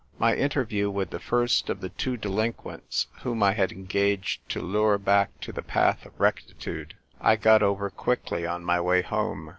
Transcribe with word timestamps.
My 0.17 0.35
interview 0.35 0.89
with 0.89 1.11
the 1.11 1.19
first 1.19 1.69
of 1.69 1.79
the 1.79 1.89
two 1.89 2.17
delinquents 2.17 3.05
whom 3.21 3.43
I 3.43 3.53
had 3.53 3.71
engaged 3.71 4.41
to 4.49 4.59
lure 4.59 4.97
back 4.97 5.39
to 5.41 5.51
the 5.51 5.61
path 5.61 6.07
of 6.07 6.19
rectitude 6.19 6.95
I 7.19 7.35
got 7.35 7.61
over 7.61 7.91
quickly 7.91 8.47
on 8.47 8.65
my 8.65 8.81
way 8.81 9.03
home. 9.03 9.49